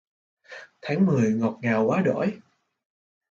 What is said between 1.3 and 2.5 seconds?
ngọt ngào quá đỗi